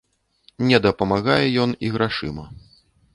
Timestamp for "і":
1.89-1.91